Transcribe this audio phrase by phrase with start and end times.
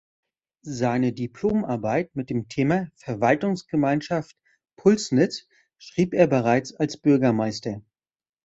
[0.65, 4.35] Seine Diplomarbeit mit dem Thema „Verwaltungsgemeinschaft
[4.75, 7.83] Pulsnitz“ schrieb er bereits als Bürgermeister.